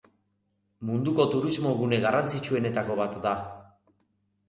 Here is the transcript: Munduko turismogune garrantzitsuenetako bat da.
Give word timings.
Munduko 0.91 1.27
turismogune 1.35 2.01
garrantzitsuenetako 2.09 3.01
bat 3.05 3.19
da. 3.29 3.39